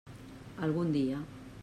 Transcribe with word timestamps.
Algun 0.69 0.89
dia. 0.97 1.21